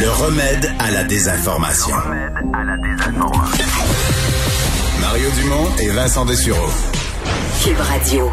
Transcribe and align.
Le 0.00 0.10
remède 0.10 0.70
à 0.78 0.92
la 0.92 1.02
désinformation. 1.02 1.94
Mario 5.00 5.28
Dumont 5.40 5.66
et 5.82 5.88
Vincent 5.88 6.24
Dessureau. 6.24 6.68
Cube 7.64 7.80
Radio. 7.80 8.30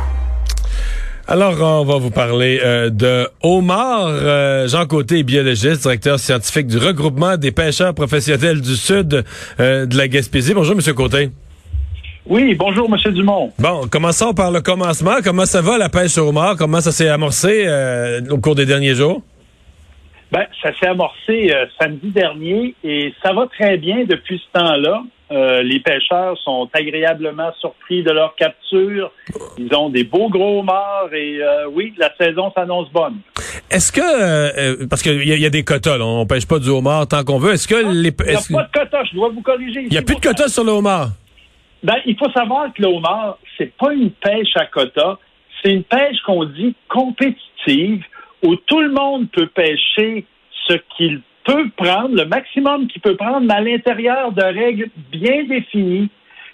Alors, 1.28 1.60
on 1.82 1.86
va 1.86 1.98
vous 1.98 2.12
parler 2.12 2.62
euh, 2.64 2.92
de 2.92 3.28
Omar. 3.42 4.10
Euh, 4.10 4.68
Jean 4.68 4.86
Côté, 4.86 5.24
biologiste, 5.24 5.82
directeur 5.82 6.20
scientifique 6.20 6.68
du 6.68 6.78
regroupement 6.78 7.36
des 7.36 7.52
pêcheurs 7.52 7.96
professionnels 7.96 8.62
du 8.62 8.76
Sud 8.76 9.24
euh, 9.60 9.88
de 9.88 9.98
la 9.98 10.08
Gaspésie. 10.08 10.54
Bonjour, 10.54 10.76
Monsieur 10.76 10.94
Côté. 10.94 11.32
Oui, 12.28 12.54
bonjour, 12.54 12.88
Monsieur 12.88 13.12
Dumont. 13.12 13.52
Bon, 13.58 13.88
commençons 13.90 14.36
par 14.36 14.52
le 14.52 14.62
commencement. 14.62 15.16
Comment 15.24 15.48
ça 15.48 15.62
va, 15.62 15.80
la 15.80 15.90
pêche 15.90 16.16
au 16.20 16.28
homard? 16.30 16.58
Comment 16.58 16.82
ça 16.82 16.92
s'est 16.92 17.10
amorcé 17.10 17.64
euh, 17.66 18.22
au 18.30 18.38
cours 18.38 18.54
des 18.54 18.68
derniers 18.68 18.94
jours? 18.94 19.24
Ben, 20.32 20.46
ça 20.62 20.74
s'est 20.78 20.88
amorcé 20.88 21.52
euh, 21.54 21.66
samedi 21.80 22.10
dernier 22.10 22.74
et 22.84 23.14
ça 23.24 23.32
va 23.34 23.46
très 23.48 23.78
bien 23.78 24.06
depuis 24.06 24.40
ce 24.46 24.60
temps-là. 24.60 25.04
Euh, 25.32 25.64
les 25.64 25.80
pêcheurs 25.80 26.38
sont 26.44 26.70
agréablement 26.74 27.52
surpris 27.60 28.04
de 28.04 28.12
leur 28.12 28.36
capture. 28.36 29.12
Ils 29.58 29.74
ont 29.76 29.90
des 29.90 30.04
beaux 30.04 30.30
gros 30.30 30.60
homards 30.60 31.14
et 31.14 31.42
euh, 31.42 31.68
oui, 31.72 31.94
la 31.98 32.12
saison 32.18 32.52
s'annonce 32.56 32.92
bonne. 32.92 33.18
Est-ce 33.72 33.92
que, 33.92 34.02
euh, 34.02 34.86
parce 34.88 35.02
qu'il 35.02 35.24
y, 35.28 35.32
a- 35.32 35.36
il 35.36 35.42
y 35.42 35.46
a 35.46 35.50
des 35.50 35.64
quotas, 35.64 35.98
là, 35.98 36.06
on 36.06 36.26
pêche 36.28 36.48
pas 36.48 36.60
du 36.60 36.70
homard 36.70 37.08
tant 37.08 37.24
qu'on 37.24 37.40
veut. 37.40 37.54
Est-ce 37.54 37.68
que 37.68 37.76
les... 37.76 38.10
Il 38.28 38.54
n'y 38.54 38.58
a 38.58 38.62
pas 38.62 38.64
de 38.64 38.72
quota, 38.72 39.04
je 39.10 39.16
dois 39.16 39.30
vous 39.30 39.42
corriger. 39.42 39.84
Il 39.88 39.94
y 39.94 39.98
a 39.98 40.02
plus 40.04 40.16
de 40.16 40.22
quotas 40.22 40.50
sur 40.50 40.64
le 40.64 40.72
homard? 40.72 41.10
Ben, 41.84 41.96
il 42.06 42.16
faut 42.18 42.32
savoir 42.32 42.72
que 42.74 42.82
le 42.82 42.88
homard, 42.88 43.38
c'est 43.58 43.72
pas 43.78 43.94
une 43.94 44.12
pêche 44.12 44.56
à 44.56 44.66
quota, 44.66 45.18
c'est 45.64 45.72
une 45.72 45.84
pêche 45.84 46.18
qu'on 46.26 46.46
dit 46.46 46.76
compétitive, 46.88 48.04
où 48.44 48.56
tout 48.56 48.82
le 48.82 48.92
monde 48.92 49.30
peut 49.32 49.48
pêcher 49.48 50.26
ce 50.68 50.74
qu'il 50.98 51.22
peut 51.44 51.70
prendre, 51.78 52.16
le 52.16 52.26
maximum 52.26 52.88
qu'il 52.88 53.02
peut 53.02 53.16
prendre, 53.16 53.42
mais 53.42 53.54
à 53.54 53.62
l'intérieur 53.62 54.32
de 54.32 54.44
règles 54.44 54.88
bien 55.12 55.44
définies, 55.44 56.10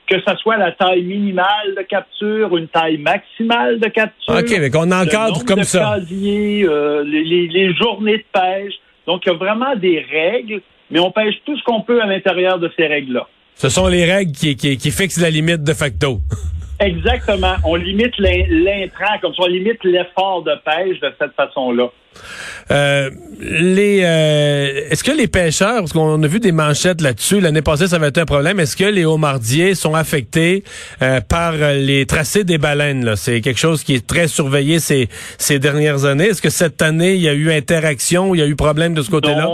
que 0.07 0.15
ce 0.19 0.35
soit 0.37 0.57
la 0.57 0.71
taille 0.73 1.03
minimale 1.03 1.75
de 1.77 1.81
capture, 1.83 2.57
une 2.57 2.67
taille 2.67 2.97
maximale 2.97 3.79
de 3.79 3.87
capture. 3.87 4.33
OK, 4.33 4.49
mais 4.59 4.69
qu'on 4.69 4.91
encadre 4.91 5.45
comme 5.45 5.59
de 5.59 5.63
ça. 5.63 5.95
casiers, 5.99 6.65
euh, 6.67 7.03
les, 7.05 7.23
les- 7.23 7.47
les 7.47 7.73
journées 7.75 8.17
de 8.17 8.25
pêche. 8.33 8.73
Donc, 9.07 9.21
il 9.25 9.29
y 9.29 9.31
a 9.31 9.37
vraiment 9.37 9.75
des 9.77 9.99
règles, 10.11 10.61
mais 10.89 10.99
on 10.99 11.11
pêche 11.11 11.35
tout 11.45 11.57
ce 11.57 11.63
qu'on 11.63 11.81
peut 11.81 12.01
à 12.01 12.05
l'intérieur 12.05 12.59
de 12.59 12.69
ces 12.75 12.87
règles-là. 12.87 13.27
Ce 13.55 13.69
sont 13.69 13.87
les 13.87 14.03
règles 14.11 14.33
qui, 14.33 14.55
qui, 14.57 14.75
qui 14.77 14.91
fixent 14.91 15.21
la 15.21 15.29
limite 15.29 15.63
de 15.63 15.73
facto. 15.73 16.19
Exactement. 16.81 17.55
On 17.63 17.75
limite 17.75 18.17
l'in- 18.17 18.45
l'intrant, 18.49 19.17
comme 19.21 19.33
ça, 19.35 19.43
on 19.43 19.47
limite 19.47 19.83
l'effort 19.83 20.43
de 20.43 20.51
pêche 20.65 20.99
de 20.99 21.11
cette 21.19 21.33
façon-là. 21.35 21.89
Euh, 22.71 23.09
les, 23.39 24.01
euh, 24.03 24.89
est-ce 24.89 25.03
que 25.03 25.11
les 25.11 25.27
pêcheurs, 25.27 25.77
parce 25.77 25.93
qu'on 25.93 26.21
a 26.21 26.27
vu 26.27 26.39
des 26.39 26.51
manchettes 26.51 26.99
là-dessus, 27.01 27.39
l'année 27.39 27.61
passée 27.61 27.87
ça 27.87 27.95
avait 27.97 28.09
été 28.09 28.19
un 28.19 28.25
problème, 28.25 28.59
est-ce 28.59 28.75
que 28.75 28.83
les 28.83 29.05
homardiers 29.05 29.75
sont 29.75 29.95
affectés 29.95 30.63
euh, 31.01 31.21
par 31.21 31.53
les 31.53 32.05
tracés 32.05 32.43
des 32.43 32.57
baleines? 32.57 33.15
C'est 33.15 33.39
quelque 33.41 33.59
chose 33.59 33.83
qui 33.83 33.93
est 33.95 34.05
très 34.05 34.27
surveillé 34.27 34.79
ces, 34.79 35.07
ces 35.37 35.59
dernières 35.59 36.03
années. 36.05 36.25
Est-ce 36.25 36.41
que 36.41 36.49
cette 36.49 36.81
année, 36.81 37.13
il 37.13 37.21
y 37.21 37.29
a 37.29 37.33
eu 37.33 37.51
interaction, 37.51 38.35
il 38.35 38.39
y 38.39 38.41
a 38.41 38.47
eu 38.47 38.55
problème 38.55 38.93
de 38.93 39.01
ce 39.01 39.09
côté-là? 39.11 39.47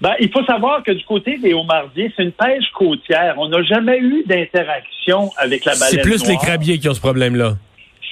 Ben, 0.00 0.12
il 0.20 0.30
faut 0.30 0.44
savoir 0.44 0.82
que 0.82 0.92
du 0.92 1.04
côté 1.04 1.38
des 1.38 1.54
homardiers, 1.54 2.12
c'est 2.16 2.22
une 2.22 2.32
pêche 2.32 2.70
côtière. 2.74 3.34
On 3.38 3.48
n'a 3.48 3.62
jamais 3.62 3.98
eu 3.98 4.24
d'interaction 4.26 5.30
avec 5.38 5.64
la 5.64 5.72
baleine 5.72 5.88
C'est 5.90 6.02
plus 6.02 6.26
les 6.28 6.36
crabiers 6.36 6.78
qui 6.78 6.88
ont 6.88 6.94
ce 6.94 7.00
problème-là. 7.00 7.54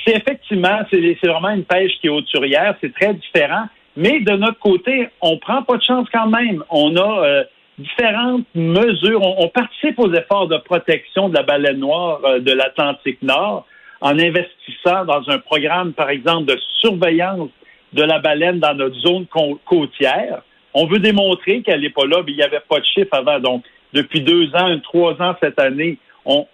C'est 0.04 0.16
effectivement, 0.16 0.80
c'est 0.90 1.26
vraiment 1.26 1.50
une 1.50 1.64
pêche 1.64 1.92
qui 2.00 2.06
est 2.06 2.10
hauturière, 2.10 2.74
c'est 2.80 2.92
très 2.94 3.14
différent. 3.14 3.64
Mais 3.96 4.20
de 4.20 4.32
notre 4.32 4.58
côté, 4.58 5.08
on 5.20 5.38
prend 5.38 5.62
pas 5.62 5.76
de 5.76 5.82
chance 5.82 6.08
quand 6.12 6.26
même. 6.26 6.64
On 6.70 6.96
a 6.96 7.24
euh, 7.24 7.44
différentes 7.78 8.46
mesures. 8.54 9.22
On, 9.22 9.44
on 9.44 9.48
participe 9.48 9.98
aux 9.98 10.12
efforts 10.12 10.48
de 10.48 10.56
protection 10.56 11.28
de 11.28 11.34
la 11.34 11.42
baleine 11.42 11.78
noire 11.78 12.20
euh, 12.24 12.40
de 12.40 12.52
l'Atlantique 12.52 13.22
Nord 13.22 13.66
en 14.00 14.18
investissant 14.18 15.04
dans 15.04 15.28
un 15.28 15.38
programme, 15.38 15.92
par 15.92 16.10
exemple, 16.10 16.46
de 16.46 16.58
surveillance 16.80 17.50
de 17.92 18.02
la 18.02 18.18
baleine 18.18 18.58
dans 18.58 18.74
notre 18.74 18.96
zone 18.96 19.26
côtière. 19.64 20.42
On 20.74 20.86
veut 20.86 20.98
démontrer 20.98 21.62
qu'elle 21.62 21.80
n'est 21.80 21.90
pas 21.90 22.04
là, 22.06 22.18
mais 22.26 22.32
il 22.32 22.36
n'y 22.36 22.42
avait 22.42 22.60
pas 22.68 22.80
de 22.80 22.84
chiffre 22.84 23.12
avant. 23.12 23.38
Donc, 23.38 23.64
depuis 23.92 24.20
deux 24.20 24.54
ans, 24.54 24.78
trois 24.80 25.20
ans 25.22 25.36
cette 25.40 25.60
année, 25.60 25.98
on, 26.26 26.46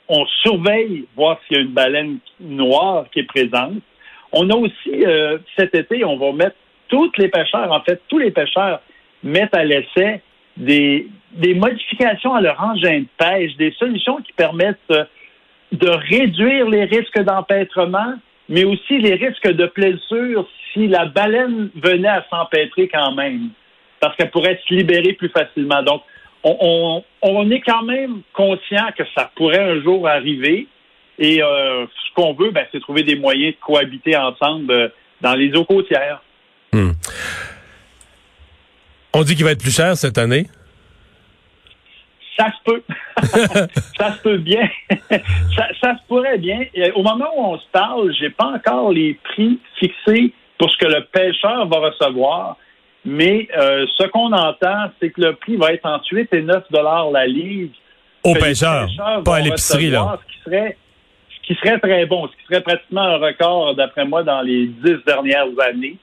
surveille 0.43 1.07
voir 1.17 1.39
s'il 1.47 1.57
y 1.57 1.61
a 1.61 1.63
une 1.63 1.73
baleine 1.73 2.19
noire 2.41 3.07
qui 3.13 3.21
est 3.21 3.25
présente. 3.25 3.81
On 4.33 4.51
a 4.51 4.55
aussi, 4.55 5.05
euh, 5.07 5.39
cet 5.57 5.75
été, 5.75 6.05
on 6.05 6.17
va 6.17 6.33
mettre 6.33 6.57
tous 6.89 7.11
les 7.19 7.29
pêcheurs, 7.29 7.71
en 7.71 7.81
fait, 7.81 8.01
tous 8.09 8.19
les 8.19 8.31
pêcheurs 8.31 8.81
mettent 9.23 9.55
à 9.55 9.65
l'essai 9.65 10.23
des, 10.57 11.07
des 11.33 11.55
modifications 11.55 12.35
à 12.35 12.41
leur 12.41 12.61
engin 12.63 13.01
de 13.01 13.07
pêche, 13.17 13.57
des 13.57 13.73
solutions 13.73 14.17
qui 14.17 14.33
permettent 14.33 14.79
euh, 14.91 15.05
de 15.73 15.89
réduire 15.89 16.69
les 16.69 16.85
risques 16.85 17.21
d'empêtrement, 17.21 18.15
mais 18.49 18.65
aussi 18.65 18.99
les 18.99 19.15
risques 19.15 19.51
de 19.51 19.71
blessure 19.75 20.49
si 20.73 20.89
la 20.89 21.07
baleine 21.07 21.71
venait 21.77 22.09
à 22.09 22.27
s'empêtrer 22.29 22.89
quand 22.89 23.13
même, 23.13 23.51
parce 24.01 24.17
qu'elle 24.17 24.31
pourrait 24.31 24.61
se 24.67 24.75
libérer 24.75 25.13
plus 25.13 25.29
facilement. 25.29 25.83
Donc, 25.83 26.03
on, 26.43 26.57
on, 26.61 27.05
on 27.23 27.51
est 27.51 27.61
quand 27.61 27.83
même 27.83 28.23
conscient 28.33 28.89
que 28.97 29.05
ça 29.15 29.31
pourrait 29.37 29.63
un 29.63 29.83
jour 29.83 30.09
arriver. 30.09 30.67
Et 31.19 31.43
euh, 31.43 31.87
ce 31.87 32.15
qu'on 32.15 32.33
veut, 32.33 32.51
ben, 32.51 32.65
c'est 32.73 32.81
trouver 32.81 33.03
des 33.03 33.17
moyens 33.17 33.55
de 33.55 33.61
cohabiter 33.61 34.17
ensemble 34.17 34.73
euh, 34.73 34.89
dans 35.21 35.35
les 35.35 35.55
eaux 35.55 35.67
côtières. 35.67 36.23
Hmm. 36.73 36.93
On 39.13 39.23
dit 39.23 39.37
qu'il 39.37 39.45
va 39.45 39.51
être 39.51 39.61
plus 39.61 39.75
cher 39.75 39.97
cette 39.97 40.17
année? 40.17 40.47
Ça 42.39 42.47
se 42.47 42.65
peut. 42.65 42.83
ça 43.99 44.15
se 44.15 44.23
peut 44.23 44.39
bien. 44.39 44.67
ça, 45.11 45.69
ça 45.79 45.97
se 45.99 46.07
pourrait 46.09 46.39
bien. 46.39 46.65
Et 46.73 46.91
au 46.93 47.03
moment 47.03 47.29
où 47.37 47.45
on 47.45 47.59
se 47.59 47.67
parle, 47.71 48.15
j'ai 48.19 48.31
pas 48.31 48.47
encore 48.47 48.93
les 48.93 49.15
prix 49.25 49.59
fixés 49.79 50.33
pour 50.57 50.71
ce 50.71 50.77
que 50.79 50.87
le 50.87 51.05
pêcheur 51.05 51.67
va 51.69 51.79
recevoir. 51.91 52.57
Mais 53.05 53.49
euh, 53.57 53.87
ce 53.97 54.07
qu'on 54.09 54.33
entend, 54.33 54.91
c'est 55.01 55.11
que 55.11 55.21
le 55.23 55.35
prix 55.35 55.57
va 55.57 55.73
être 55.73 55.87
entre 55.87 56.07
8 56.13 56.33
et 56.33 56.43
9 56.43 56.65
dollars 56.71 57.11
la 57.11 57.27
livre. 57.27 57.73
Au 58.23 58.35
que 58.35 58.39
les 58.39 58.45
pêcheur, 58.45 58.87
pêcheurs 58.87 59.23
pas 59.25 59.37
à 59.37 59.41
l'épicerie, 59.41 59.91
là. 59.91 60.19
Ce 60.21 60.33
qui 60.33 60.43
serait 60.45 60.77
ce 61.31 61.47
qui 61.47 61.55
serait 61.61 61.79
très 61.79 62.07
bon, 62.07 62.29
ce 62.29 62.33
qui 62.37 62.45
serait 62.49 62.61
pratiquement 62.61 63.03
un 63.03 63.17
record, 63.17 63.75
d'après 63.75 64.05
moi, 64.05 64.23
dans 64.23 64.43
les 64.43 64.67
dix 64.67 64.99
dernières 65.07 65.49
années. 65.67 65.97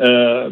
Euh, 0.00 0.50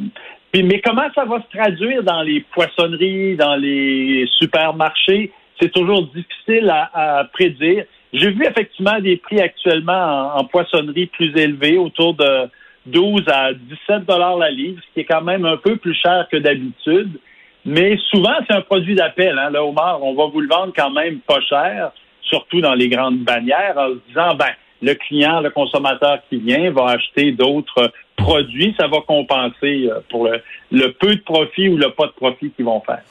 puis, 0.53 0.63
mais 0.63 0.81
comment 0.81 1.09
ça 1.15 1.25
va 1.25 1.43
se 1.43 1.57
traduire 1.57 2.03
dans 2.03 2.23
les 2.23 2.41
poissonneries, 2.41 3.37
dans 3.37 3.57
les 3.57 4.27
supermarchés? 4.39 5.33
C'est 5.61 5.73
toujours 5.73 6.07
difficile 6.07 6.71
à, 6.71 7.19
à 7.19 7.25
prédire. 7.25 7.85
J'ai 8.13 8.31
vu 8.31 8.45
effectivement 8.47 8.99
des 9.01 9.17
prix 9.17 9.41
actuellement 9.41 9.93
en, 10.37 10.41
en 10.41 10.45
poissonnerie 10.45 11.07
plus 11.07 11.37
élevés, 11.37 11.77
autour 11.77 12.15
de 12.15 12.49
12 12.87 13.25
à 13.29 13.53
17 13.53 14.07
dollars 14.07 14.37
la 14.39 14.51
livre, 14.51 14.81
ce 14.81 14.95
qui 14.95 15.01
est 15.01 15.05
quand 15.05 15.23
même 15.23 15.45
un 15.45 15.57
peu 15.57 15.77
plus 15.77 15.95
cher 15.95 16.27
que 16.31 16.37
d'habitude. 16.37 17.19
Mais 17.65 17.99
souvent, 18.11 18.35
c'est 18.49 18.57
un 18.57 18.63
produit 18.63 18.95
d'appel. 18.95 19.39
Hein, 19.39 19.51
le 19.51 19.59
homard, 19.59 20.03
on 20.03 20.15
va 20.15 20.27
vous 20.27 20.41
le 20.41 20.49
vendre 20.49 20.73
quand 20.75 20.91
même 20.91 21.21
pas 21.21 21.41
cher, 21.43 21.93
surtout 22.23 22.61
dans 22.61 22.75
les 22.75 22.89
grandes 22.89 23.19
bannières, 23.19 23.75
en 23.77 23.89
se 23.89 23.99
disant, 24.09 24.35
ben, 24.35 24.51
le 24.83 24.95
client, 24.95 25.41
le 25.41 25.51
consommateur 25.51 26.21
qui 26.29 26.39
vient 26.39 26.71
va 26.71 26.93
acheter 26.93 27.33
d'autres 27.33 27.93
produits, 28.17 28.75
ça 28.79 28.87
va 28.87 28.99
compenser 29.07 29.89
euh, 29.89 30.01
pour 30.09 30.29
le, 30.71 30.93
peu 30.93 31.15
de 31.15 31.21
profit 31.21 31.69
ou 31.69 31.77
le 31.77 31.91
pas 31.91 32.07
de 32.07 32.13
profit 32.13 32.51
qu'ils 32.51 32.65
vont 32.65 32.81
faire. 32.81 33.03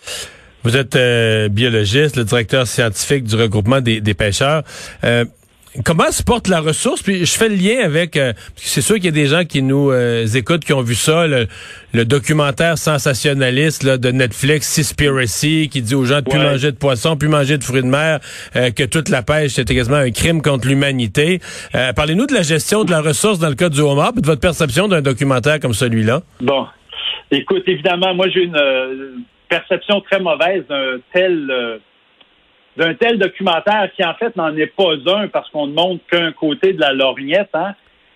Vous 0.63 0.75
êtes 0.75 0.95
euh, 0.95 1.48
biologiste, 1.48 2.18
le 2.18 2.24
directeur 2.24 2.68
scientifique 2.68 3.24
du 3.24 3.36
regroupement 3.36 3.81
des, 3.81 4.01
des 4.01 4.13
pêcheurs. 4.13 4.63
Euh, 5.04 5.25
comment 5.86 6.12
se 6.12 6.24
porte 6.24 6.48
la 6.48 6.60
ressource? 6.62 7.01
Puis 7.01 7.25
je 7.25 7.31
fais 7.38 7.50
le 7.50 7.56
lien 7.56 7.83
avec, 7.83 8.18
euh, 8.18 8.33
c'est 8.56 8.81
sûr 8.81 8.95
qu'il 8.95 9.06
y 9.06 9.10
a 9.10 9.12
des 9.12 9.27
gens 9.27 9.45
qui 9.45 9.62
nous 9.62 9.92
euh, 9.92 10.25
écoutent, 10.25 10.66
qui 10.66 10.74
ont 10.74 10.81
vu 10.81 10.95
ça, 10.95 11.27
le, 11.27 11.48
le 11.94 12.06
documentaire 12.06 12.77
sensationnaliste 12.77 13.83
là, 13.83 13.98
de 13.98 14.10
Netflix, 14.12 14.68
Seaspiracy, 14.68 15.69
qui 15.71 15.81
dit 15.81 15.95
aux 15.95 16.06
gens 16.06 16.21
de 16.21 16.30
plus 16.30 16.39
Ouais. 16.39 16.45
manger 16.51 16.71
de 16.71 16.77
poisson, 16.77 17.18
plus 17.18 17.27
manger 17.27 17.57
de 17.57 17.63
fruits 17.63 17.81
de 17.81 17.88
mer, 17.88 18.19
euh, 18.56 18.71
que 18.71 18.83
toute 18.83 19.10
la 19.10 19.21
pêche, 19.24 19.54
c'était 19.54 19.75
quasiment 19.75 19.98
un 19.98 20.12
crime 20.12 20.42
contre 20.42 20.68
l'humanité. 20.68 21.39
Euh, 21.75 21.94
Parlez-nous 21.94 22.25
de 22.27 22.33
la 22.33 22.44
gestion 22.44 22.83
de 22.83 22.92
la 22.92 23.01
ressource 23.01 23.39
dans 23.39 23.50
le 23.50 23.56
cas 23.56 23.69
du 23.69 23.81
homard, 23.81 24.13
puis 24.13 24.22
de 24.22 24.27
votre 24.27 24.42
perception 24.42 24.88
d'un 24.88 25.01
documentaire 25.01 25.60
comme 25.60 25.74
celui-là. 25.74 26.22
Bon. 26.42 26.65
Écoute, 27.31 27.63
évidemment, 27.68 28.13
moi 28.15 28.27
j'ai 28.33 28.44
une 28.44 28.56
euh, 28.56 29.12
perception 29.50 30.01
très 30.01 30.19
mauvaise 30.19 30.63
d'un 30.68 30.98
tel 31.13 31.48
euh, 31.51 31.77
d'un 32.79 32.93
tel 32.95 33.19
documentaire 33.19 33.89
qui 33.95 34.03
en 34.03 34.13
fait 34.15 34.35
n'en 34.35 34.55
est 34.55 34.67
pas 34.67 34.93
un 35.13 35.27
parce 35.27 35.49
qu'on 35.49 35.67
ne 35.67 35.73
montre 35.73 36.03
qu'un 36.09 36.31
côté 36.31 36.73
de 36.73 36.79
la 36.79 36.93
lorgnette, 36.93 37.49
hein. 37.53 37.75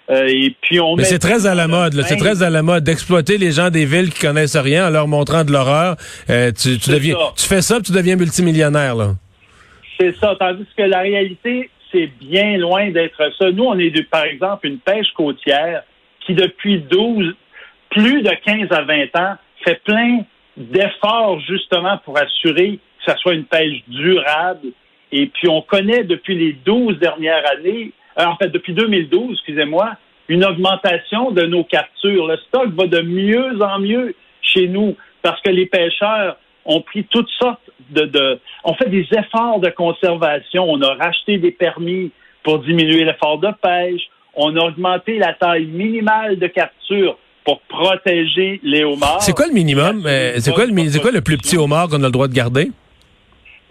Euh, 0.09 0.27
et 0.27 0.53
puis 0.61 0.81
on 0.81 0.97
Mais 0.97 1.05
c'est 1.05 1.17
très 1.19 1.45
à 1.47 1.55
la 1.55 1.67
mode, 1.69 1.93
c'est 2.01 2.17
très 2.17 2.43
à 2.43 2.49
la 2.49 2.61
mode 2.61 2.83
d'exploiter 2.83 3.37
les 3.37 3.51
gens 3.51 3.69
des 3.69 3.85
villes 3.85 4.09
qui 4.13 4.19
connaissent 4.19 4.57
rien 4.57 4.87
en 4.87 4.89
leur 4.89 5.07
montrant 5.07 5.45
de 5.45 5.51
l'horreur. 5.53 5.95
Euh, 6.29 6.51
tu, 6.51 6.77
tu 6.77 6.89
deviens, 6.89 7.15
ça. 7.15 7.31
tu 7.37 7.45
fais 7.45 7.61
ça, 7.61 7.79
tu 7.79 7.93
deviens 7.93 8.17
multimillionnaire 8.17 8.95
là. 8.95 9.11
C'est 9.97 10.13
ça. 10.17 10.35
Tandis 10.37 10.65
que 10.75 10.83
la 10.83 10.99
réalité, 10.99 11.69
c'est 11.89 12.09
bien 12.19 12.57
loin 12.57 12.89
d'être 12.91 13.15
ça. 13.39 13.51
Nous, 13.51 13.63
on 13.63 13.79
est, 13.79 13.91
de- 13.91 14.01
par 14.01 14.25
exemple, 14.25 14.67
une 14.67 14.79
pêche 14.79 15.07
côtière 15.15 15.83
qui, 16.25 16.33
depuis 16.33 16.79
12, 16.79 17.33
plus 17.91 18.23
de 18.23 18.31
15 18.45 18.71
à 18.71 18.81
20 18.81 19.15
ans, 19.15 19.35
fait 19.63 19.81
plein 19.85 20.19
d'efforts 20.57 21.39
justement 21.47 21.97
pour 21.99 22.17
assurer 22.17 22.79
que 23.03 23.11
ça 23.11 23.17
soit 23.17 23.33
une 23.33 23.45
pêche 23.45 23.83
durable. 23.87 24.69
Et 25.11 25.27
puis, 25.27 25.47
on 25.47 25.61
connaît 25.61 26.03
depuis 26.03 26.35
les 26.35 26.53
12 26.53 26.99
dernières 26.99 27.43
années, 27.51 27.91
euh, 28.19 28.25
en 28.25 28.35
fait, 28.37 28.49
depuis 28.49 28.73
2012, 28.73 29.33
excusez-moi, 29.33 29.95
une 30.27 30.45
augmentation 30.45 31.31
de 31.31 31.43
nos 31.43 31.63
captures. 31.63 32.27
Le 32.27 32.37
stock 32.37 32.69
va 32.73 32.87
de 32.87 33.01
mieux 33.01 33.61
en 33.61 33.79
mieux 33.79 34.15
chez 34.41 34.67
nous 34.67 34.95
parce 35.21 35.41
que 35.41 35.49
les 35.49 35.65
pêcheurs 35.65 36.37
ont 36.65 36.81
pris 36.81 37.03
toutes 37.05 37.29
sortes 37.41 37.69
de, 37.89 38.05
de 38.05 38.39
on 38.63 38.73
fait 38.75 38.89
des 38.89 39.07
efforts 39.11 39.59
de 39.59 39.69
conservation. 39.69 40.65
On 40.69 40.81
a 40.81 40.93
racheté 40.93 41.37
des 41.37 41.51
permis 41.51 42.11
pour 42.43 42.59
diminuer 42.59 43.03
l'effort 43.03 43.39
de 43.39 43.49
pêche. 43.61 44.01
On 44.35 44.55
a 44.55 44.61
augmenté 44.61 45.17
la 45.17 45.33
taille 45.33 45.65
minimale 45.65 46.39
de 46.39 46.47
capture 46.47 47.17
pour 47.45 47.59
protéger 47.61 48.59
les 48.63 48.83
homards. 48.83 49.21
C'est 49.21 49.33
quoi 49.33 49.47
le 49.47 49.53
minimum? 49.53 50.03
Euh, 50.05 50.35
c'est 50.39 50.53
quoi 50.53 50.65
le, 50.65 50.99
quoi 51.01 51.11
le 51.11 51.21
plus 51.21 51.37
petit 51.37 51.57
homard 51.57 51.89
qu'on 51.89 52.01
a 52.01 52.05
le 52.05 52.11
droit 52.11 52.27
de 52.27 52.33
garder? 52.33 52.71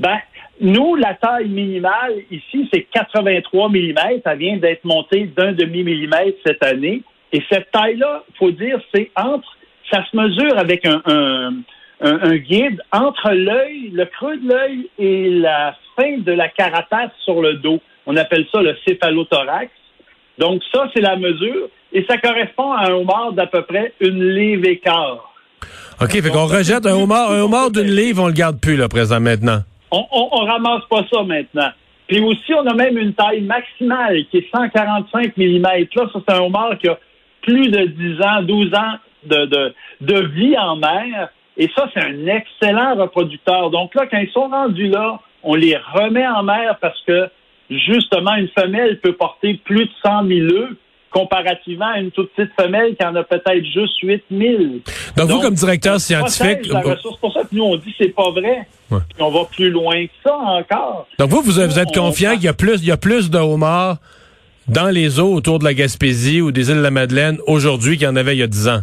Ben, 0.01 0.19
nous, 0.61 0.95
la 0.97 1.15
taille 1.15 1.49
minimale 1.49 2.15
ici, 2.31 2.69
c'est 2.73 2.87
83 2.93 3.69
mm. 3.69 3.95
Ça 4.25 4.35
vient 4.35 4.57
d'être 4.57 4.85
monté 4.85 5.31
d'un 5.37 5.53
demi-millimètre 5.53 6.39
cette 6.45 6.65
année. 6.65 7.03
Et 7.33 7.43
cette 7.51 7.71
taille-là, 7.73 8.25
faut 8.39 8.51
dire, 8.51 8.79
c'est 8.95 9.11
entre, 9.17 9.49
ça 9.91 10.05
se 10.11 10.17
mesure 10.17 10.59
avec 10.59 10.85
un, 10.87 11.01
un, 11.07 11.55
un- 12.01 12.19
un 12.31 12.37
guide 12.37 12.81
entre 12.93 13.31
l'œil, 13.33 13.91
le 13.93 14.05
creux 14.07 14.37
de 14.37 14.49
l'œil 14.49 14.89
et 14.99 15.31
la 15.31 15.75
fin 15.97 16.19
de 16.19 16.33
la 16.33 16.49
carapace 16.49 17.11
sur 17.25 17.41
le 17.41 17.55
dos. 17.55 17.81
On 18.07 18.17
appelle 18.17 18.47
ça 18.53 18.61
le 18.61 18.77
céphalothorax. 18.87 19.71
Donc 20.39 20.63
ça, 20.73 20.89
c'est 20.95 21.01
la 21.01 21.17
mesure. 21.17 21.69
Et 21.93 22.05
ça 22.09 22.17
correspond 22.19 22.73
à 22.73 22.89
un 22.91 22.95
homard 22.95 23.33
d'à 23.33 23.47
peu 23.47 23.63
près 23.63 23.93
une 24.01 24.25
livre 24.35 24.67
et 24.67 24.79
quart. 24.79 25.33
OK, 26.01 26.11
fait 26.11 26.31
qu'on 26.31 26.47
rejette 26.47 26.87
un 26.87 26.95
homard, 26.95 27.31
un 27.31 27.41
homard 27.43 27.71
d'une 27.71 27.91
livre, 27.91 28.23
on 28.25 28.27
le 28.27 28.33
garde 28.33 28.59
plus 28.61 28.77
là 28.77 28.89
présent 28.89 29.21
maintenant. 29.21 29.61
On, 29.93 30.05
on, 30.11 30.29
on 30.33 30.45
ramasse 30.45 30.83
pas 30.91 31.05
ça 31.13 31.23
maintenant. 31.23 31.71
Puis 32.09 32.21
aussi, 32.21 32.53
on 32.55 32.67
a 32.67 32.75
même 32.75 32.99
une 32.99 33.15
taille 33.15 33.43
maximale 33.43 34.25
qui 34.31 34.39
est 34.39 34.51
145 34.55 35.37
mm. 35.37 35.63
Là, 35.63 35.87
ça, 35.95 36.21
c'est 36.27 36.35
un 36.35 36.41
homard 36.41 36.77
qui 36.79 36.89
a 36.89 36.99
plus 37.43 37.71
de 37.71 37.85
10 37.87 38.23
ans, 38.23 38.43
12 38.43 38.75
ans 38.75 38.95
de, 39.25 39.47
de, 39.47 39.75
de 40.01 40.27
vie 40.29 40.57
en 40.59 40.77
mer. 40.77 41.31
Et 41.57 41.71
ça, 41.77 41.89
c'est 41.95 42.03
un 42.03 42.27
excellent 42.27 42.97
reproducteur. 42.97 43.71
Donc 43.71 43.95
là, 43.95 44.07
quand 44.11 44.19
ils 44.19 44.31
sont 44.31 44.49
rendus 44.49 44.89
là, 44.89 45.21
on 45.43 45.55
les 45.55 45.77
remet 45.77 46.27
en 46.27 46.43
mer 46.43 46.77
parce 46.81 47.01
que, 47.07 47.29
justement, 47.71 48.35
une 48.35 48.49
femelle 48.49 49.01
peut 49.01 49.15
porter 49.15 49.55
plus 49.65 49.87
de 49.87 49.91
100 50.05 50.27
000 50.27 50.41
œufs 50.53 50.77
comparativement 51.13 51.89
à 51.89 51.99
une 51.99 52.11
toute 52.11 52.33
petite 52.33 52.53
femelle 52.59 52.97
qui 52.97 53.05
en 53.05 53.15
a 53.15 53.23
peut-être 53.23 53.65
juste 53.65 53.99
8 54.03 54.25
000. 54.31 54.63
Donc, 55.17 55.29
vous, 55.29 55.41
comme 55.41 55.55
directeur 55.55 56.01
scientifique, 56.01 56.67
la 56.69 56.81
ressource. 56.81 57.19
Pour 57.21 57.32
nous, 57.53 57.65
on 57.65 57.77
dit 57.77 57.91
que 57.93 57.97
c'est 58.05 58.15
pas 58.15 58.31
vrai. 58.31 58.67
Ouais. 58.91 58.99
Puis 59.15 59.23
on 59.23 59.31
va 59.31 59.45
plus 59.47 59.71
loin 59.71 60.05
que 60.07 60.13
ça 60.25 60.37
encore. 60.37 61.07
donc 61.19 61.31
vous, 61.31 61.41
vous, 61.43 61.53
vous 61.53 61.79
êtes 61.79 61.89
On- 61.97 62.07
confiant 62.07 62.35
qu'il 62.35 62.45
y 62.45 62.49
a 62.49 62.53
plus, 62.55 62.81
il 62.83 62.89
y 62.89 62.93
a 62.93 62.97
plus 62.97 63.31
de 63.31 63.39
homards 63.39 63.97
dans 64.69 64.91
les 64.91 65.19
eaux 65.19 65.33
autour 65.35 65.59
de 65.59 65.65
la 65.65 65.75
Gaspésie 65.75 66.41
ou 66.41 66.53
des 66.53 66.71
îles 66.71 66.77
de 66.79 66.83
la 66.83 66.91
Madeleine 66.91 67.39
aujourd'hui 67.47 67.97
qu'il 67.97 68.07
y 68.07 68.11
en 68.11 68.17
avait 68.17 68.35
il 68.37 68.39
y 68.41 68.43
a 68.43 68.47
10 68.47 68.69
ans? 68.69 68.81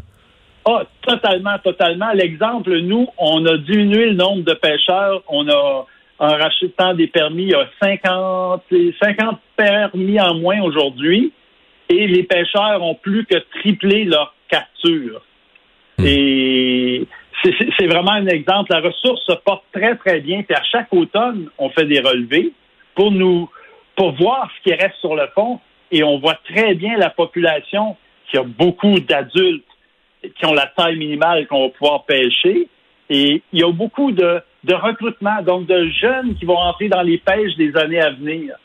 Ah, 0.65 0.83
totalement, 1.01 1.57
totalement. 1.63 2.11
L'exemple, 2.13 2.77
nous, 2.79 3.07
on 3.17 3.45
a 3.45 3.57
diminué 3.57 4.07
le 4.09 4.15
nombre 4.15 4.43
de 4.43 4.53
pêcheurs. 4.53 5.23
On 5.29 5.47
a 5.47 5.85
enraché 6.19 6.65
le 6.65 6.71
temps 6.71 6.93
des 6.93 7.07
permis. 7.07 7.43
Il 7.43 7.49
y 7.49 7.53
a 7.55 7.65
50, 7.81 8.63
50 9.01 9.39
permis 9.55 10.19
en 10.19 10.35
moins 10.35 10.61
aujourd'hui. 10.61 11.31
Et 11.87 12.07
les 12.07 12.23
pêcheurs 12.23 12.83
ont 12.83 12.93
plus 12.95 13.25
que 13.25 13.37
triplé 13.61 14.03
leur 14.03 14.35
capture. 14.49 15.21
Et 16.03 17.07
c'est- 17.43 17.87
vraiment 17.87 18.11
un 18.11 18.27
exemple. 18.27 18.71
La 18.71 18.81
ressource 18.81 19.23
se 19.25 19.33
porte 19.33 19.63
très, 19.71 19.95
très 19.95 20.19
bien. 20.19 20.43
Puis 20.43 20.55
à 20.55 20.63
chaque 20.63 20.93
automne, 20.93 21.49
on 21.57 21.69
fait 21.69 21.85
des 21.85 21.99
relevés 21.99 22.51
pour 22.95 23.11
nous, 23.11 23.49
pour 23.95 24.13
voir 24.13 24.49
ce 24.57 24.69
qui 24.69 24.75
reste 24.75 24.95
sur 24.99 25.15
le 25.15 25.27
fond. 25.35 25.59
Et 25.91 26.03
on 26.03 26.19
voit 26.19 26.37
très 26.49 26.75
bien 26.75 26.97
la 26.97 27.09
population 27.09 27.97
qui 28.29 28.37
a 28.37 28.43
beaucoup 28.43 28.99
d'adultes 28.99 29.65
qui 30.37 30.45
ont 30.45 30.53
la 30.53 30.67
taille 30.67 30.97
minimale 30.97 31.47
qu'on 31.47 31.67
va 31.67 31.69
pouvoir 31.69 32.03
pêcher. 32.03 32.67
Et 33.09 33.41
il 33.53 33.59
y 33.59 33.63
a 33.63 33.71
beaucoup 33.71 34.11
de, 34.11 34.41
de 34.65 34.73
recrutement, 34.73 35.41
donc 35.41 35.65
de 35.65 35.87
jeunes 35.89 36.35
qui 36.35 36.45
vont 36.45 36.57
entrer 36.57 36.89
dans 36.89 37.01
les 37.01 37.17
pêches 37.17 37.55
des 37.55 37.75
années 37.75 38.01
à 38.01 38.11
venir. 38.11 38.55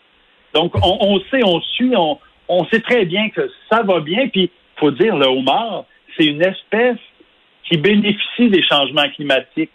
Donc, 0.52 0.74
on, 0.82 1.18
sait, 1.30 1.42
on 1.44 1.60
suit, 1.60 1.96
on, 1.96 2.18
on 2.48 2.64
sait 2.66 2.80
très 2.80 3.04
bien 3.04 3.30
que 3.30 3.50
ça 3.70 3.82
va 3.82 4.00
bien. 4.00 4.28
Puis, 4.28 4.50
faut 4.76 4.90
dire, 4.90 5.16
le 5.16 5.26
homard, 5.26 5.84
c'est 6.16 6.26
une 6.26 6.42
espèce 6.42 6.98
qui 7.68 7.76
bénéficie 7.76 8.48
des 8.48 8.62
changements 8.62 9.08
climatiques. 9.14 9.70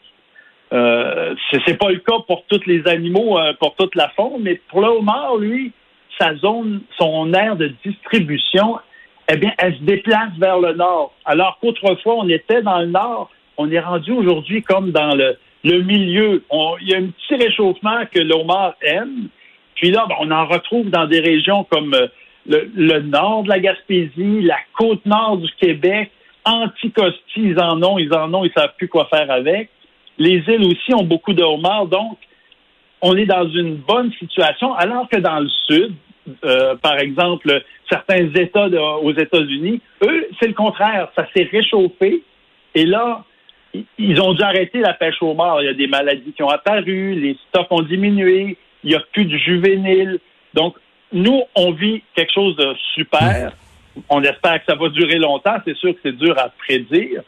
Euh, 0.72 1.34
c'est 1.66 1.78
pas 1.78 1.90
le 1.90 2.00
cas 2.00 2.20
pour 2.28 2.44
tous 2.46 2.66
les 2.68 2.88
animaux, 2.88 3.40
euh, 3.40 3.54
pour 3.60 3.76
toute 3.76 3.96
la 3.96 4.10
faune, 4.10 4.42
mais 4.42 4.62
pour 4.70 4.82
le 4.82 4.88
homard, 4.88 5.38
lui, 5.38 5.72
sa 6.20 6.36
zone, 6.36 6.82
son 6.98 7.34
aire 7.34 7.56
de 7.56 7.74
distribution, 7.84 8.78
eh 9.32 9.38
bien, 9.38 9.52
elle 9.58 9.76
se 9.76 9.84
déplace 9.84 10.32
vers 10.38 10.60
le 10.60 10.74
nord. 10.74 11.14
Alors 11.26 11.58
qu'autrefois, 11.60 12.16
on 12.18 12.30
était 12.30 12.62
dans 12.62 12.80
le 12.80 12.88
nord, 12.88 13.32
on 13.58 13.72
est 13.72 13.80
rendu 13.80 14.12
aujourd'hui 14.12 14.62
comme 14.62 14.92
dans 14.92 15.16
le, 15.16 15.38
le 15.64 15.82
milieu. 15.82 16.44
Il 16.82 16.88
y 16.88 16.94
a 16.94 16.98
un 16.98 17.08
petit 17.08 17.36
réchauffement 17.36 18.06
que 18.12 18.20
le 18.20 18.34
homard 18.36 18.76
aime. 18.82 19.28
Puis 19.76 19.92
là, 19.92 20.06
ben, 20.08 20.16
on 20.20 20.32
en 20.32 20.46
retrouve 20.46 20.90
dans 20.90 21.08
des 21.08 21.20
régions 21.20 21.64
comme 21.64 21.94
euh, 21.94 22.08
le, 22.48 22.70
le 22.76 23.02
nord 23.02 23.44
de 23.44 23.50
la 23.50 23.60
Gaspésie, 23.60 24.42
la 24.42 24.58
côte 24.78 25.06
nord 25.06 25.38
du 25.38 25.50
Québec, 25.60 26.12
Anticosti, 26.46 27.22
ils 27.38 27.60
en 27.60 27.82
ont, 27.84 27.98
ils 27.98 28.14
en 28.14 28.34
ont, 28.34 28.44
ils 28.44 28.52
savent 28.56 28.74
plus 28.78 28.88
quoi 28.88 29.08
faire 29.12 29.30
avec. 29.32 29.70
Les 30.18 30.44
îles 30.48 30.66
aussi 30.66 30.94
ont 30.94 31.04
beaucoup 31.04 31.34
de 31.34 31.44
homards, 31.44 31.88
donc 31.88 32.18
on 33.02 33.16
est 33.16 33.26
dans 33.26 33.48
une 33.50 33.76
bonne 33.76 34.12
situation, 34.14 34.74
alors 34.74 35.08
que 35.10 35.18
dans 35.18 35.40
le 35.40 35.50
sud, 35.68 35.94
euh, 36.44 36.76
par 36.76 37.00
exemple, 37.00 37.64
certains 37.90 38.28
États 38.36 38.68
aux 39.02 39.14
États-Unis, 39.14 39.82
eux, 40.04 40.28
c'est 40.40 40.48
le 40.48 40.54
contraire. 40.54 41.10
Ça 41.16 41.28
s'est 41.34 41.48
réchauffé. 41.52 42.24
Et 42.76 42.86
là, 42.86 43.24
ils 43.98 44.22
ont 44.22 44.34
dû 44.34 44.44
arrêter 44.44 44.80
la 44.80 44.94
pêche 44.94 45.22
au 45.22 45.34
mort. 45.34 45.62
Il 45.62 45.66
y 45.66 45.70
a 45.70 45.74
des 45.74 45.88
maladies 45.88 46.34
qui 46.34 46.44
ont 46.44 46.50
apparu, 46.50 47.16
les 47.16 47.38
stocks 47.48 47.72
ont 47.72 47.82
diminué, 47.82 48.58
il 48.84 48.90
n'y 48.90 48.96
a 48.96 49.02
plus 49.12 49.26
de 49.26 49.38
juvéniles. 49.38 50.20
Donc, 50.54 50.76
nous, 51.12 51.42
on 51.56 51.72
vit 51.72 52.04
quelque 52.16 52.34
chose 52.34 52.56
de 52.56 52.76
super. 52.94 53.54
On 54.10 54.22
espère 54.24 54.60
que 54.60 54.66
ça 54.68 54.76
va 54.76 54.90
durer 54.90 55.18
longtemps. 55.18 55.58
C'est 55.66 55.76
sûr 55.76 55.94
que 55.94 56.00
c'est 56.04 56.18
dur 56.18 56.38
à 56.38 56.50
prédire. 56.50 57.22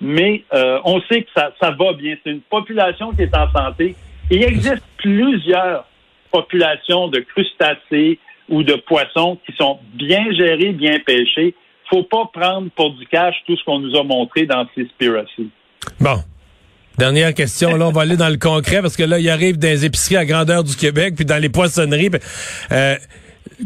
Mais 0.00 0.44
euh, 0.52 0.78
on 0.84 1.00
sait 1.02 1.22
que 1.22 1.30
ça, 1.34 1.52
va 1.60 1.92
bien. 1.94 2.16
C'est 2.22 2.30
une 2.30 2.40
population 2.40 3.12
qui 3.12 3.22
est 3.22 3.36
en 3.36 3.50
santé. 3.52 3.94
Il 4.30 4.42
existe 4.42 4.82
plusieurs 4.98 5.86
populations 6.30 7.08
de 7.08 7.20
crustacés 7.20 8.18
ou 8.48 8.62
de 8.62 8.74
poissons 8.74 9.38
qui 9.46 9.56
sont 9.56 9.78
bien 9.94 10.30
gérés, 10.32 10.72
bien 10.72 10.98
pêchés. 11.00 11.54
faut 11.88 12.02
pas 12.02 12.28
prendre 12.32 12.68
pour 12.76 12.92
du 12.92 13.06
cash 13.06 13.34
tout 13.46 13.56
ce 13.56 13.64
qu'on 13.64 13.78
nous 13.78 13.96
a 13.96 14.02
montré 14.02 14.44
dans 14.44 14.66
Seaspiracy. 14.74 15.50
Bon. 16.00 16.16
Dernière 16.98 17.34
question, 17.34 17.76
là, 17.76 17.88
on 17.88 17.92
va 17.92 18.02
aller 18.02 18.16
dans 18.16 18.30
le 18.30 18.38
concret 18.38 18.80
parce 18.80 18.96
que 18.96 19.02
là, 19.02 19.18
il 19.18 19.28
arrive 19.28 19.58
des 19.58 19.84
épiceries 19.84 20.16
à 20.16 20.24
grandeur 20.24 20.64
du 20.64 20.74
Québec, 20.76 21.14
puis 21.14 21.26
dans 21.26 21.36
les 21.36 21.50
poissonneries. 21.50 22.10
euh, 22.72 22.96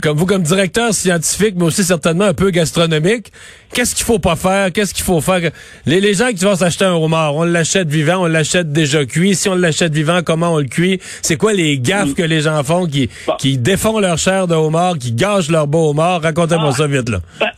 comme 0.02 0.16
vous, 0.16 0.26
comme 0.26 0.42
directeur 0.42 0.92
scientifique, 0.94 1.54
mais 1.56 1.64
aussi 1.64 1.82
certainement 1.84 2.26
un 2.26 2.34
peu 2.34 2.50
gastronomique, 2.50 3.32
qu'est-ce 3.74 3.94
qu'il 3.94 4.04
faut 4.04 4.18
pas 4.20 4.36
faire? 4.36 4.72
Qu'est-ce 4.72 4.94
qu'il 4.94 5.04
faut 5.04 5.20
faire? 5.20 5.50
Les, 5.86 6.00
les 6.00 6.14
gens 6.14 6.28
qui 6.28 6.44
vont 6.44 6.54
s'acheter 6.54 6.84
un 6.84 6.94
homard, 6.94 7.34
on 7.34 7.44
l'achète 7.44 7.88
vivant, 7.88 8.18
on 8.22 8.26
l'achète 8.26 8.72
déjà 8.72 9.04
cuit. 9.04 9.34
Si 9.34 9.48
on 9.48 9.54
l'achète 9.56 9.92
vivant, 9.92 10.20
comment 10.24 10.54
on 10.54 10.58
le 10.58 10.66
cuit? 10.68 10.98
C'est 11.22 11.36
quoi 11.36 11.52
les 11.52 11.78
gaffes 11.78 12.14
que 12.14 12.22
les 12.22 12.40
gens 12.42 12.62
font 12.62 12.86
qui, 12.86 13.10
Bon. 13.26 13.34
qui 13.36 13.58
défont 13.58 13.98
leur 13.98 14.16
chair 14.18 14.46
de 14.46 14.54
homard, 14.54 14.96
qui 14.98 15.12
gâchent 15.12 15.50
leur 15.50 15.66
beau 15.66 15.90
homard? 15.90 16.22
Racontez-moi 16.22 16.68
Ah. 16.70 16.76
ça 16.76 16.86
vite, 16.86 17.08
là. 17.08 17.18
Ben, 17.40 17.50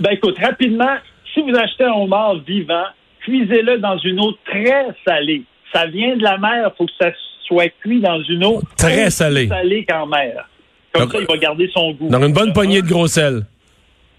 ben, 0.00 0.10
écoute, 0.12 0.36
rapidement, 0.40 0.94
si 1.34 1.40
vous 1.42 1.54
achetez 1.56 1.84
un 1.84 1.92
homard 1.92 2.36
vivant, 2.46 2.84
cuisez-le 3.24 3.78
dans 3.78 3.98
une 3.98 4.20
eau 4.20 4.32
très 4.46 4.86
salée. 5.06 5.42
Ça 5.72 5.86
vient 5.86 6.16
de 6.16 6.22
la 6.22 6.38
mer, 6.38 6.70
faut 6.78 6.86
que 6.86 6.92
ça 6.98 7.10
soit 7.46 7.68
cuit 7.82 8.00
dans 8.00 8.22
une 8.22 8.44
eau 8.44 8.62
Très 8.78 9.10
salée. 9.10 9.48
salée 9.48 9.84
qu'en 9.86 10.06
mer. 10.06 10.48
Comme 10.94 11.02
Donc- 11.04 11.12
ça, 11.12 11.18
il 11.20 11.26
va 11.26 11.36
garder 11.36 11.68
son 11.74 11.92
goût. 11.92 12.08
Dans 12.08 12.24
une 12.24 12.32
bonne 12.32 12.52
poignée 12.52 12.80
de 12.80 12.86
gros 12.88 13.06
sel. 13.08 13.42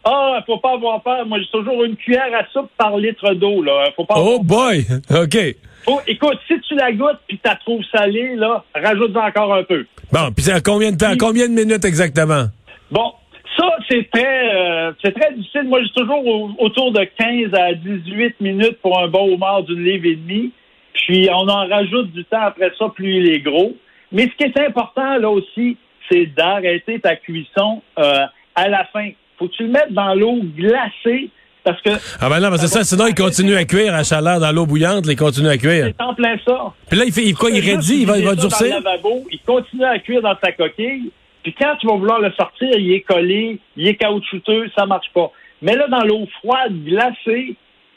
Ah, 0.04 0.40
faut 0.46 0.58
pas 0.60 0.74
avoir 0.74 1.02
peur. 1.02 1.26
Moi, 1.26 1.40
j'ai 1.40 1.48
toujours 1.48 1.84
une 1.84 1.96
cuillère 1.96 2.30
à 2.38 2.46
soupe 2.54 2.70
par 2.78 2.96
litre 2.98 3.34
d'eau, 3.34 3.64
là. 3.64 3.90
Faut 3.96 4.06
pas 4.06 4.16
Oh 4.18 4.40
boy! 4.40 4.86
OK. 5.10 5.38
Faut- 5.84 6.02
écoute, 6.06 6.38
si 6.48 6.60
tu 6.62 6.76
la 6.76 6.92
goûtes 6.92 7.20
puis 7.28 7.38
tu 7.38 7.48
la 7.48 7.56
trouves 7.56 7.84
salée, 7.92 8.36
là, 8.36 8.64
rajoute 8.76 9.16
encore 9.16 9.54
un 9.56 9.64
peu. 9.64 9.86
Bon, 10.12 10.32
puis 10.36 10.44
c'est 10.44 10.52
à 10.52 10.62
combien 10.62 10.92
de 10.92 10.98
temps, 10.98 11.10
à 11.12 11.16
combien 11.18 11.48
de 11.48 11.54
minutes 11.54 11.86
exactement? 11.86 12.46
Bon, 12.92 13.14
ça, 13.58 13.68
c'est 13.90 14.08
très, 14.12 14.56
euh, 14.56 14.92
c'est 15.04 15.12
très 15.20 15.34
difficile. 15.34 15.64
Moi, 15.64 15.82
j'ai 15.84 15.90
toujours 16.02 16.26
au- 16.28 16.52
autour 16.60 16.92
de 16.92 17.04
15 17.18 17.54
à 17.60 17.74
18 17.74 18.36
minutes 18.42 18.78
pour 18.82 19.00
un 19.00 19.08
bon 19.08 19.34
homard 19.34 19.64
d'une 19.64 19.84
livre 19.84 20.06
et 20.06 20.16
demie. 20.16 20.52
Puis, 20.94 21.28
on 21.32 21.48
en 21.50 21.68
rajoute 21.68 22.12
du 22.12 22.24
temps 22.26 22.42
après 22.42 22.72
ça, 22.78 22.90
plus 22.94 23.18
il 23.24 23.30
est 23.34 23.40
gros. 23.40 23.76
Mais 24.12 24.24
ce 24.30 24.36
qui 24.38 24.44
est 24.44 24.60
important, 24.68 25.18
là 25.18 25.30
aussi, 25.30 25.78
c'est 26.10 26.26
d'arrêter 26.28 27.00
ta 27.00 27.16
cuisson 27.16 27.82
euh, 28.00 28.26
à 28.56 28.68
la 28.70 28.86
fin. 28.86 29.10
Faut 29.38 29.48
que 29.48 29.54
tu 29.54 29.64
le 29.64 29.70
mettes 29.70 29.92
dans 29.92 30.14
l'eau 30.14 30.40
glacée 30.56 31.30
parce 31.64 31.82
que 31.82 31.90
Ah 32.22 32.30
ben 32.30 32.40
non, 32.40 32.50
parce 32.50 32.62
que 32.62 32.68
ça, 32.68 32.84
sinon 32.84 33.08
il 33.08 33.16
continue 33.16 33.56
à 33.56 33.66
cuire 33.66 33.94
à 33.96 34.04
chaleur 34.04 34.40
dans 34.40 34.52
l'eau 34.52 34.66
bouillante, 34.68 35.06
il 35.08 35.16
continue 35.16 35.50
à 35.50 35.58
cuire. 35.58 35.88
c'est 35.98 36.04
en 36.04 36.14
plein 36.14 36.36
ça. 36.46 36.74
Puis 36.90 36.98
là, 37.00 37.06
il 37.06 37.12
fait 37.12 37.24
il- 37.24 37.36
quoi, 37.36 37.50
il 37.50 37.58
il 37.58 38.06
va, 38.06 38.18
il 38.20 38.26
va 38.26 38.36
durcir? 38.36 38.70
Dans 38.70 38.78
le 38.78 38.84
lavabo, 38.84 39.24
il 39.32 39.40
continue 39.42 39.84
à 39.84 39.98
cuire 40.00 40.22
dans 40.22 40.36
sa 40.44 40.52
coquille. 40.52 41.12
Puis 41.44 41.54
quand 41.60 41.76
tu 41.80 41.88
vas 41.88 41.96
vouloir 41.96 42.20
le 42.20 42.32
sortir, 42.34 42.70
il 42.78 42.92
est 42.94 43.02
collé, 43.02 43.60
il 43.78 43.88
est 43.88 43.96
caoutchouteux, 43.96 44.70
ça 44.76 44.86
marche 44.86 45.10
pas. 45.14 45.32
Mais 45.62 45.76
là, 45.76 45.88
dans 45.88 46.04
l'eau 46.04 46.28
froide, 46.40 46.74
glacée, 46.84 47.56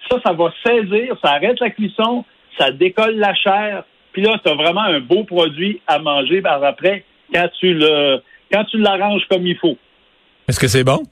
ça, 0.09 0.17
ça 0.25 0.33
va 0.33 0.53
saisir, 0.67 1.15
ça 1.23 1.33
arrête 1.33 1.59
la 1.61 1.71
cuisson, 1.71 2.25
ça 2.59 2.71
décolle 2.71 3.17
la 3.17 3.35
chair. 3.35 3.85
Puis 4.13 4.23
là, 4.23 4.39
tu 4.43 4.51
as 4.51 4.55
vraiment 4.55 4.83
un 4.83 5.01
beau 5.01 5.25
produit 5.25 5.81
à 5.87 5.99
manger 5.99 6.41
par 6.41 6.63
après 6.65 7.05
quand 7.33 7.49
tu 7.59 7.75
le 7.75 8.23
quand 8.51 8.65
tu 8.65 8.79
l'arranges 8.79 9.23
comme 9.31 9.47
il 9.47 9.57
faut. 9.57 9.77
Est-ce 10.49 10.59
que 10.59 10.69
c'est 10.69 10.85
bon? 10.85 11.03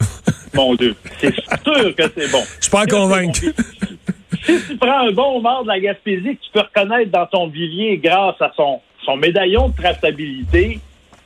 Mon 0.54 0.74
Dieu, 0.74 0.94
c'est 1.18 1.34
sûr 1.34 1.94
que 1.94 2.02
c'est 2.16 2.30
bon. 2.30 2.42
Je 2.58 2.62
suis 2.62 2.70
pas 2.70 2.86
convaincu. 2.86 3.52
si 4.44 4.60
tu 4.68 4.76
prends 4.76 5.08
un 5.08 5.12
bon 5.12 5.38
homard 5.38 5.64
de 5.64 5.68
la 5.68 5.80
Gaspésie 5.80 6.36
que 6.36 6.42
tu 6.42 6.50
peux 6.52 6.60
reconnaître 6.60 7.10
dans 7.10 7.26
ton 7.26 7.48
vivier 7.48 7.98
grâce 7.98 8.40
à 8.40 8.52
son, 8.56 8.80
son 9.04 9.16
médaillon 9.16 9.68
de 9.68 9.76
traçabilité, 9.76 10.80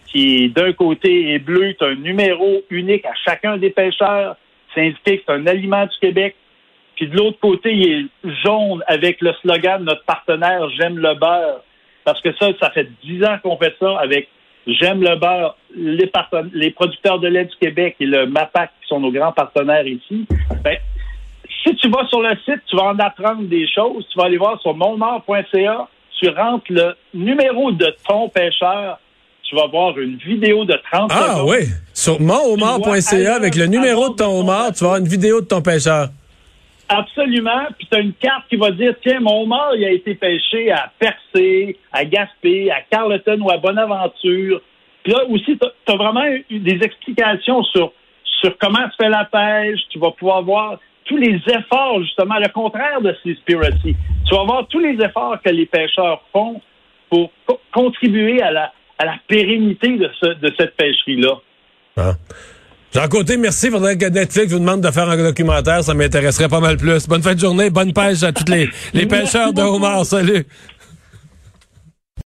qui 0.06 0.48
d'un 0.48 0.72
côté 0.72 1.34
est 1.34 1.38
bleu, 1.38 1.74
tu 1.78 1.84
un 1.84 1.94
numéro 1.94 2.62
unique 2.70 3.04
à 3.04 3.12
chacun 3.24 3.58
des 3.58 3.70
pêcheurs, 3.70 4.36
c'est 4.74 4.86
indiqué 4.86 5.18
que 5.18 5.24
c'est 5.26 5.32
un 5.32 5.46
aliment 5.46 5.84
du 5.84 5.98
Québec, 6.00 6.34
puis 6.98 7.06
de 7.06 7.16
l'autre 7.16 7.38
côté, 7.38 7.72
il 7.72 7.92
est 7.92 8.32
jaune 8.42 8.82
avec 8.88 9.20
le 9.20 9.32
slogan 9.40 9.80
de 9.80 9.84
notre 9.84 10.04
partenaire 10.04 10.68
J'aime 10.70 10.98
le 10.98 11.14
beurre. 11.14 11.62
Parce 12.08 12.22
que 12.22 12.32
ça, 12.40 12.48
ça 12.58 12.70
fait 12.70 12.88
dix 13.04 13.22
ans 13.22 13.36
qu'on 13.42 13.58
fait 13.58 13.74
ça 13.78 13.98
avec 14.00 14.28
J'aime 14.66 15.00
le 15.02 15.16
beurre, 15.16 15.56
les, 15.74 16.10
les 16.52 16.70
producteurs 16.70 17.18
de 17.20 17.28
lait 17.28 17.46
du 17.46 17.56
Québec 17.58 17.96
et 18.00 18.04
le 18.06 18.26
MAPAC, 18.26 18.70
qui 18.82 18.88
sont 18.88 19.00
nos 19.00 19.10
grands 19.10 19.32
partenaires 19.32 19.86
ici. 19.86 20.26
Ben, 20.62 20.76
si 21.64 21.74
tu 21.76 21.88
vas 21.88 22.06
sur 22.08 22.20
le 22.20 22.34
site, 22.44 22.60
tu 22.68 22.76
vas 22.76 22.84
en 22.84 22.98
apprendre 22.98 23.44
des 23.48 23.66
choses. 23.66 24.06
Tu 24.12 24.18
vas 24.18 24.26
aller 24.26 24.36
voir 24.36 24.60
sur 24.60 24.74
monmort.ca. 24.74 25.88
Tu 26.20 26.28
rentres 26.28 26.66
le 26.70 26.94
numéro 27.14 27.72
de 27.72 27.94
ton 28.06 28.28
pêcheur. 28.28 28.98
Tu 29.42 29.56
vas 29.56 29.66
voir 29.68 29.98
une 29.98 30.16
vidéo 30.16 30.66
de 30.66 30.78
30 30.92 31.10
Ah 31.14 31.36
secondes. 31.36 31.50
oui, 31.50 31.68
sur 31.94 32.20
monhomard.ca 32.20 33.34
avec 33.34 33.54
le 33.54 33.66
numéro 33.66 34.10
de 34.10 34.16
ton 34.16 34.40
homard, 34.40 34.72
tu 34.72 34.80
vas 34.84 34.90
avoir 34.90 35.00
une 35.00 35.08
vidéo 35.08 35.40
de 35.40 35.46
ton 35.46 35.62
pêcheur. 35.62 36.08
Absolument. 36.88 37.66
Puis 37.78 37.86
tu 37.90 37.98
as 37.98 38.00
une 38.00 38.14
carte 38.14 38.48
qui 38.48 38.56
va 38.56 38.70
dire 38.70 38.94
tiens, 39.02 39.20
mon 39.20 39.42
homard, 39.42 39.76
il 39.76 39.84
a 39.84 39.90
été 39.90 40.14
pêché 40.14 40.70
à 40.70 40.90
Percé, 40.98 41.76
à 41.92 42.04
Gaspé, 42.04 42.70
à 42.70 42.80
Carleton 42.90 43.40
ou 43.40 43.50
à 43.50 43.58
Bonaventure. 43.58 44.62
Puis 45.02 45.12
là 45.12 45.24
aussi, 45.28 45.58
tu 45.58 45.92
as, 45.92 45.96
vraiment 45.96 46.24
des 46.50 46.78
explications 46.82 47.62
sur, 47.64 47.92
sur 48.40 48.56
comment 48.58 48.90
se 48.90 48.96
fait 49.02 49.10
la 49.10 49.24
pêche. 49.26 49.80
Tu 49.90 49.98
vas 49.98 50.12
pouvoir 50.12 50.42
voir 50.42 50.78
tous 51.04 51.16
les 51.16 51.40
efforts, 51.46 52.02
justement, 52.02 52.38
le 52.38 52.48
contraire 52.48 53.00
de 53.00 53.14
Seaspiracy. 53.22 53.96
Tu 54.26 54.34
vas 54.34 54.44
voir 54.44 54.66
tous 54.68 54.80
les 54.80 55.02
efforts 55.02 55.40
que 55.42 55.50
les 55.50 55.66
pêcheurs 55.66 56.22
font 56.32 56.60
pour 57.10 57.30
co- 57.46 57.60
contribuer 57.72 58.42
à 58.42 58.50
la, 58.50 58.72
à 58.98 59.06
la 59.06 59.16
pérennité 59.26 59.96
de, 59.96 60.10
ce, 60.20 60.26
de 60.26 60.52
cette 60.58 60.76
pêcherie-là. 60.76 61.34
Ah. 61.96 62.12
Jean 62.94 63.06
Côté, 63.08 63.36
merci. 63.36 63.70
Faudrait 63.70 63.98
que 63.98 64.06
Netflix 64.06 64.52
vous 64.52 64.58
demande 64.58 64.80
de 64.80 64.90
faire 64.90 65.08
un 65.08 65.16
documentaire. 65.16 65.84
Ça 65.84 65.92
m'intéresserait 65.94 66.48
pas 66.48 66.60
mal 66.60 66.76
plus. 66.76 67.06
Bonne 67.06 67.22
fin 67.22 67.34
de 67.34 67.40
journée. 67.40 67.68
Bonne 67.70 67.92
pêche 67.92 68.22
à 68.22 68.32
tous 68.32 68.50
les, 68.50 68.70
les 68.94 69.06
pêcheurs 69.14 69.52
de 69.52 69.62
homard. 69.62 70.06
Salut. 70.06 70.46